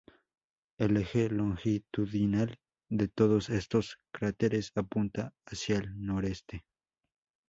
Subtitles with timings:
[0.79, 2.57] El eje longitudinal
[2.89, 6.65] de todos estos cráteres apunta hacia el noreste.